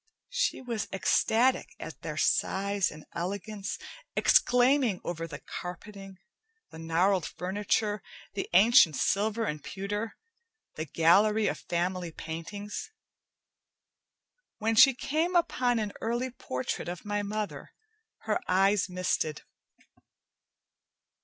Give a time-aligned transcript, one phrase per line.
[0.31, 3.77] She was ecstatic at their size and elegance,
[4.15, 6.17] exclaiming over the carpeting,
[6.71, 8.01] the gnarled furniture,
[8.33, 10.17] the ancient silver and pewter,
[10.73, 12.89] the gallery of family paintings.
[14.57, 17.71] When she came upon an early portrait of my mother,
[18.21, 19.43] her eyes misted.